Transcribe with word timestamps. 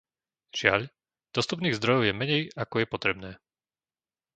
Žiaľ, 0.59 0.81
dostupných 1.35 1.77
zdrojov 1.77 2.03
je 2.09 2.13
menej 2.21 2.41
ako 2.63 2.75
je 2.81 2.87
potrebné. 2.93 3.31